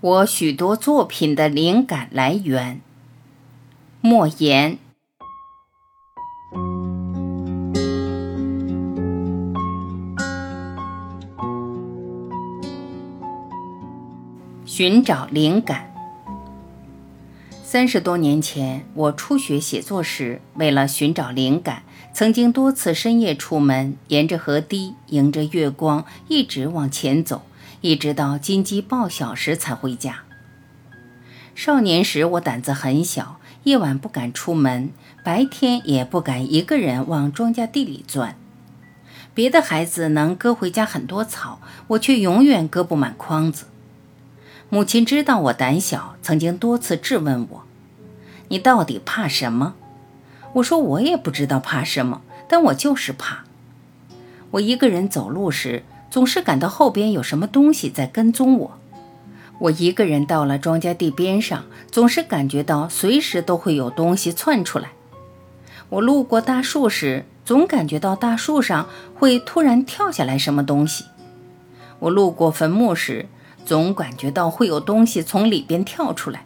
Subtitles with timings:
[0.00, 2.80] 我许多作品的灵感来源。
[4.00, 4.78] 莫言。
[14.64, 15.92] 寻找灵感。
[17.64, 21.82] 三十多年前，我初学写作时，为了寻找灵感，
[22.14, 27.42] 曾经多次深夜出门，沿着河堤，迎着月光，一直往前走。
[27.80, 30.22] 一直到金鸡报晓时才回家。
[31.54, 34.90] 少年时我胆子很小，夜晚不敢出门，
[35.24, 38.36] 白天也不敢一个人往庄稼地里钻。
[39.32, 43.66] 别的孩子能割回家很多草，我却永远割不满筐子。
[44.68, 47.62] 母亲知道我胆小，曾经多次质问我
[48.48, 49.74] ：“你到底怕什么？”
[50.54, 53.44] 我说：“我也不知道怕什么，但我就是怕。
[54.52, 58.78] 我一个人走路时。”总是感到后边有什么东西在跟踪我。
[59.58, 64.90] 我一个人到了庄稼地边上，总是感觉到随时都会有东西窜出来。
[65.88, 71.06] 我路过大树时，总感觉到大树上会突然跳下来什么东西。
[71.98, 73.26] 我路过坟墓时，
[73.64, 76.44] 总感觉到会有东西从里边跳出来。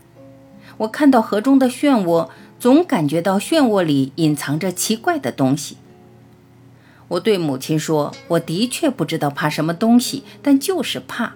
[0.79, 5.77] 我看到河中的漩涡，总感觉到漩涡里隐藏着奇怪的东西。
[7.13, 11.35] 我对母亲说：“我的确不知道怕什么东西，但就是怕。”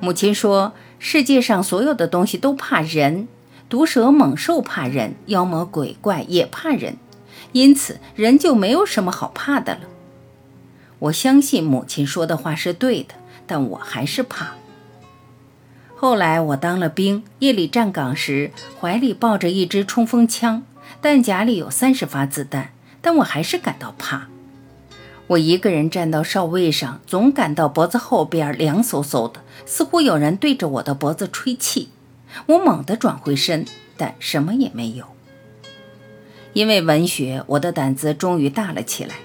[0.00, 3.28] 母亲说：“世界上所有的东西都怕人，
[3.68, 6.96] 毒蛇猛兽怕人，妖魔鬼怪也怕人，
[7.52, 9.82] 因此人就没有什么好怕的了。”
[10.98, 13.14] 我相信母亲说的话是对的，
[13.46, 14.54] 但我还是怕。
[15.94, 20.64] 后来我当了兵，夜里站岗时，怀里抱着一支冲锋枪，
[21.00, 22.73] 弹夹里有三十发子弹。
[23.04, 24.28] 但我还是感到怕。
[25.26, 31.90] 我一个人站到哨位上，总感到脖子后边凉飕飕的，似乎有人对着我的脖子吹气。
[32.46, 33.66] 我猛地转回身，
[33.98, 35.04] 但什么也没有。
[36.54, 39.16] 因为文学，我的胆子终于大了起来。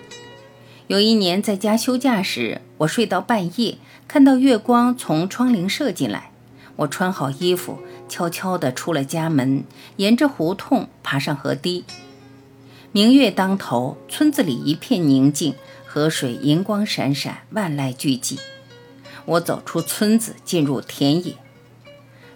[0.87, 3.77] 有一年在家休假时，我睡到半夜，
[4.07, 6.31] 看到月光从窗棂射进来。
[6.77, 9.63] 我穿好衣服，悄悄地出了家门，
[9.97, 11.83] 沿着胡同爬上河堤。
[12.91, 15.53] 明月当头，村子里一片宁静，
[15.85, 18.39] 河水银光闪闪，万籁俱寂。
[19.25, 21.35] 我走出村子，进入田野，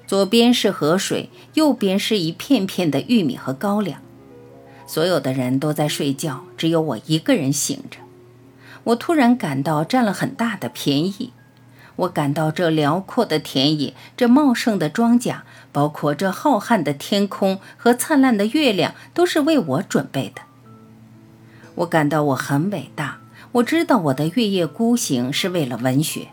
[0.05, 3.99] 左边是河水，右边是一片片的玉米和高粱。
[4.85, 7.97] 所有的人都在睡觉，只有我一个人醒着。
[8.83, 11.33] 我突然感到占了很大的便宜。
[11.95, 20.41] 我感到这辽阔的田野，这茂盛的庄稼，包括这浩瀚的天空和灿烂的月亮，都是为我准备的。
[21.75, 23.19] 我感到我很伟大。
[23.53, 26.29] 我知道我的月夜孤行是为了文学。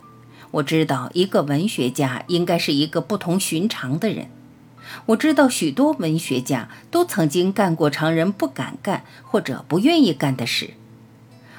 [0.53, 4.29] 我知道一个文学家应该是一个不同寻常的人。
[5.07, 10.71] 我知道许多文学家都曾经干过常人不敢干或者不愿意干的事。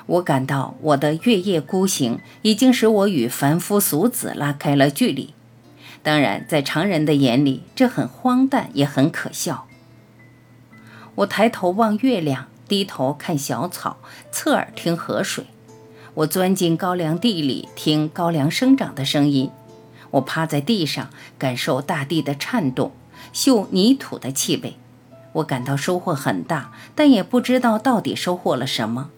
[0.05, 5.33] 我感到我的月夜孤行已经使我与凡夫俗子拉开了距离。
[6.03, 9.67] 当然，在常人的眼里，这很荒诞，也很可笑。
[11.15, 13.97] 我抬头望月亮，低头看小草，
[14.31, 15.45] 侧耳听河水。
[16.15, 19.51] 我钻进高粱地里，听高粱生长的声音。
[20.11, 22.91] 我趴在地上，感受大地的颤动，
[23.31, 24.75] 嗅泥土的气味。
[25.33, 29.11] 我感到收获很大，但也不知道到底收获了什么。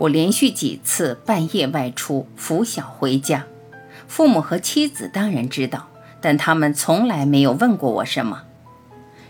[0.00, 3.44] 我连续几次半夜外出，拂晓回家，
[4.08, 5.90] 父母和妻子当然知道，
[6.22, 8.44] 但他们从来没有问过我什么。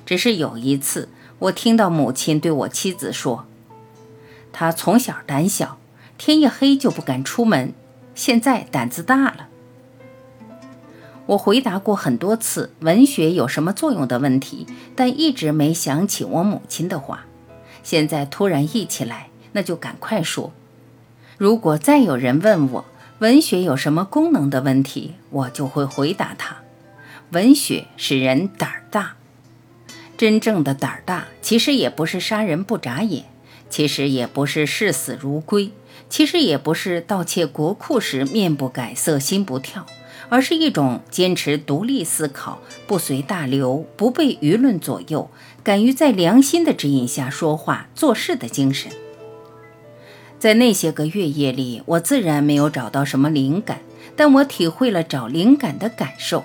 [0.07, 1.09] 只是有一次，
[1.41, 3.47] 我听到母亲对我妻子说
[4.53, 5.79] ：“她从小胆小，
[6.17, 7.73] 天一黑就不敢出门，
[8.15, 9.49] 现在胆子大了。”
[11.27, 17.25] 我回答过很多次文学有什么作用的问题，但一直没想起我母亲的话。
[17.83, 20.53] 现在突然忆起来，那就赶快说。
[21.41, 22.85] 如果再有人问我
[23.21, 26.59] 文学有什么功能的问题，我就会回答他：
[27.31, 29.17] 文学使人胆儿大。
[30.19, 33.25] 真正的胆儿大，其实也不是杀人不眨眼，
[33.71, 35.71] 其实也不是视死如归，
[36.11, 39.87] 其实也不是盗窃国库时面不改色心不跳，
[40.29, 45.31] 而是一种坚持独立思考、不随大流、不被舆论左右、
[45.65, 48.93] 敢于在良心的指引下说话做事的精神。
[50.41, 53.83] 在那些个月夜里，我自然没有找到什么灵感，
[54.17, 56.45] 但我体会了找灵感的感受。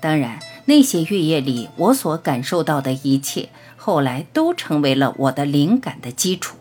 [0.00, 6.56] 当然，那些月夜里我所感受到的一切，后来都成为了我的灵感的基础。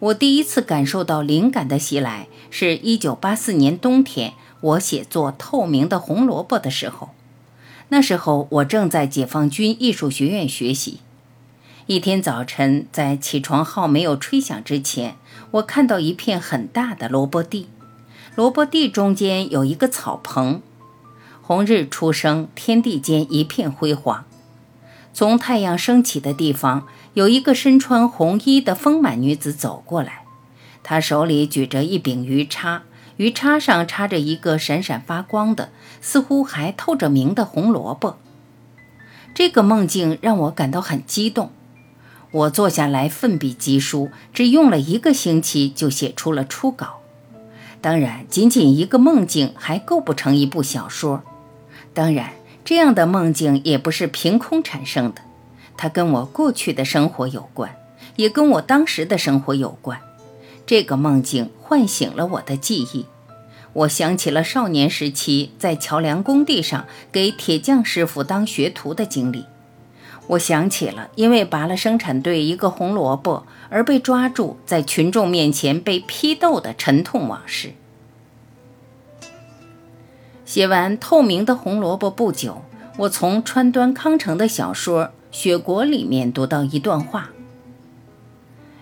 [0.00, 7.08] 我第一次感受到灵感的袭来，是一九八四年冬天，我写作《透明的红萝卜》的时候。
[7.88, 11.00] 那时候我正在解放军艺术学院学习。
[11.86, 15.16] 一天早晨，在起床号没有吹响之前，
[15.50, 17.68] 我看到一片很大的萝卜地，
[18.34, 20.62] 萝卜地中间有一个草棚。
[21.42, 24.24] 红日初升，天地间一片辉煌。
[25.12, 30.24] 从太阳升起的地方，有一个身穿红衣的丰满女子走过来，
[30.82, 32.84] 她手里举着一柄鱼叉，
[33.18, 35.68] 鱼叉上插着一个闪闪发光的、
[36.00, 38.16] 似乎还透着明的红萝卜。
[39.34, 41.52] 这个梦境让我感到很激动。
[42.34, 46.98] 我坐下来奋笔疾书，只用了一个星期就写出了初稿。
[47.80, 51.22] 当然，仅仅一个梦境还构不成一部小说。
[51.92, 52.32] 当然，
[52.64, 55.22] 这样的梦境也不是凭空产生的，
[55.76, 57.76] 它跟我过去的生活有关，
[58.16, 60.00] 也跟我当时的生活有关。
[60.66, 63.06] 这个梦境唤醒了我的记忆，
[63.74, 69.44] 我想起了少年时期在桥梁工地上给铁匠师傅当学徒的经历。
[70.26, 77.72] 我想起了因为拔了生产队一个红萝卜而被抓住，在群众面前被批斗的沉痛往事。
[80.46, 82.62] 写完《透明的红萝卜》不久，
[82.98, 87.30] 我从川端康成的小说《雪国》里面读到一段话：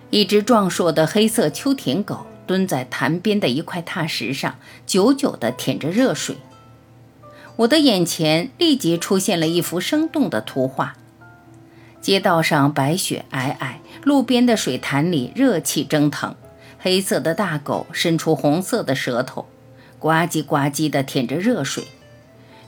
[0.09, 4.55] 一只壮硕的黑色秋田狗蹲在潭边的一块踏石上，
[4.85, 6.37] 久久地舔着热水。
[7.57, 10.95] 我的眼前立即出现了一幅生动的图画。
[12.03, 16.35] 街道上白雪皑皑，路边的水潭里热气蒸腾，
[16.77, 19.47] 黑色的大狗伸出红色的舌头，
[19.99, 21.85] 呱唧呱唧地舔着热水。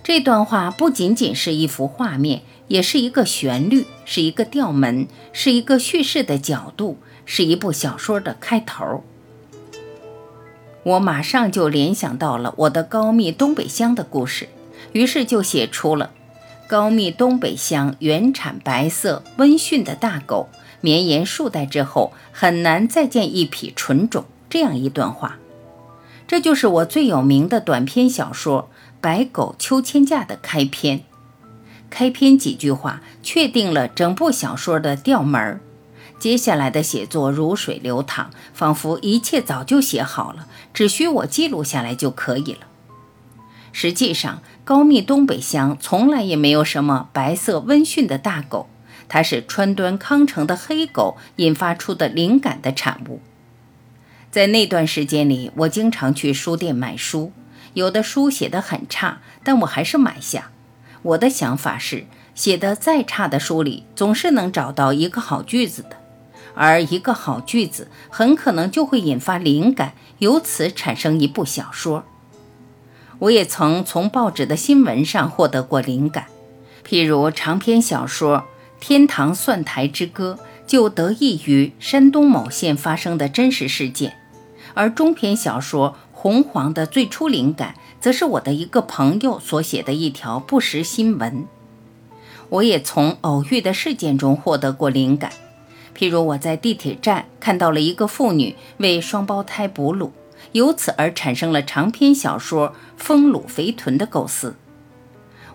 [0.02, 9.04] 这段话不仅仅是一幅画面，也是一个旋律，是一个调门，是一个叙事的角度，是一部小说的开头。
[10.84, 14.48] 我马上就联想到了我的高密东北乡的故事，
[14.94, 16.12] 于是就写出了。
[16.68, 20.50] 高密东北乡原产白色温驯的大狗，
[20.82, 24.26] 绵延数代之后，很难再见一匹纯种。
[24.50, 25.38] 这样一段话，
[26.28, 28.70] 这就是我最有名的短篇小说
[29.02, 31.02] 《白狗秋千架》的开篇。
[31.90, 35.60] 开篇几句话确定了整部小说的调门儿，
[36.18, 42.60] 接下来的写作如水流淌，仿佛一切早就写好了，只需我记录下来就可以了。
[43.77, 48.69] 实际上，高密东北乡从来也没有什么白色温驯的大狗，
[49.10, 53.19] 它是川端康成的黑狗引发出的灵感的产物。
[54.31, 57.33] 在那段时间里，我经常去书店买书，
[57.74, 60.51] 有的书写得很差，但我还是买下。
[61.01, 65.98] 我的想法是，写得再差的书里，总是能找到一个好句子的，
[66.54, 72.06] 而一个好句子很可能就会引发灵感，由此产生一部小说。
[73.20, 76.26] 我也曾从报纸的新闻上获得过灵感，
[76.88, 78.40] 譬如长篇小说
[78.80, 84.18] 《天堂蒜台之歌》就得益于山东某县发生的真实事件，
[84.74, 91.48] 而中篇小说《红黄》的最初灵感则是我的一个朋友所写的一条不实新闻。
[92.50, 95.32] 我也从偶遇的事件中获得过灵感，
[95.98, 100.12] 譬如我在地铁站看到了一个妇女为双胞胎哺乳。
[100.53, 104.56] 由此而产生了长篇小说《丰乳肥臀》的构思。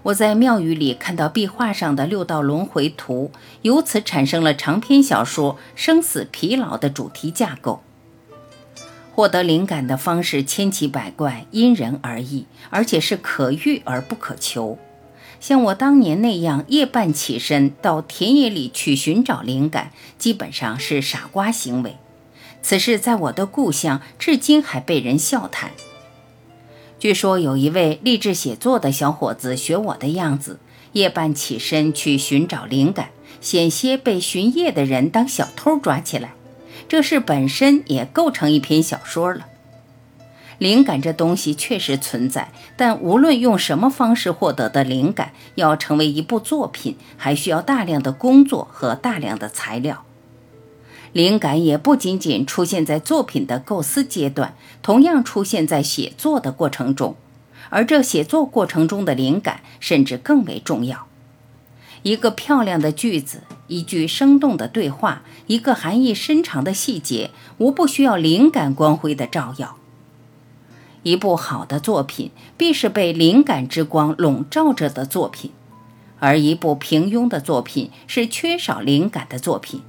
[0.04, 3.30] 我在庙宇里看到壁画上的六道轮回图，
[3.62, 7.82] 由此产生了长篇小说《生死疲劳》的主题架构。
[9.12, 14.78] 获得灵感的方式千奇百怪，因人而异，而且是可遇而不可求。
[15.38, 21.96] 像我当年那样夜半起身到田野里去寻找灵感，基本上是傻瓜行为。
[22.62, 25.70] 此事在我的故乡至今还被人笑谈。
[26.98, 30.58] 据说有一位立志写作的小伙子学我的样子，
[30.92, 33.08] 夜半起身去寻找灵感，
[33.40, 36.34] 险些被巡夜的人当小偷抓起来。
[36.88, 39.46] 这事本身也构成一篇小说了。
[40.58, 50.04] 灵感这东西确实存在，但无论用什么方式获得的灵感，要成为一部作品，还需要大量的工作和大量的材料。
[51.12, 57.16] 灵感也不仅仅出现在作品的构思阶段，同样出现在写作的过程中，
[57.68, 61.08] 而这写作过程中的灵感甚至更为重要。
[62.02, 69.76] 一个漂亮的句子，一句生动的对话，一个含义深长的细节，无不需要灵感光辉的照耀。
[71.02, 75.50] 一部好的作品，必是被灵感之光笼罩着的作品，
[76.20, 79.82] 而一部平庸的作品，是缺少灵感的作品。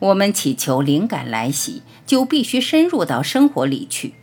[0.00, 4.14] 我们祈求灵感来袭，就必须深入到生活里去。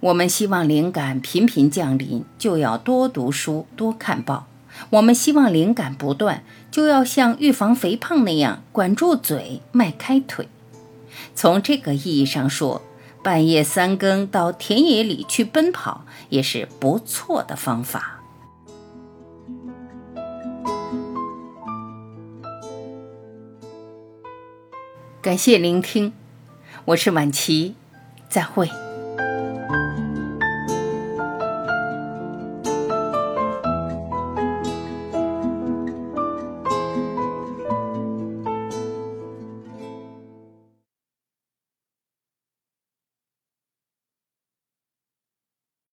[0.00, 4.46] 我们希望灵感频频降临，就要多读书、多看报；
[4.90, 10.48] 我们希望灵感不断，就要像预防肥胖那样管住嘴、迈开腿。
[11.34, 12.80] 从这个意义上说，
[13.22, 18.11] 半夜三更到田野里去奔跑也是不错的方法。
[25.22, 26.12] 感谢聆听，
[26.84, 27.76] 我是晚琪，
[28.28, 28.68] 再会。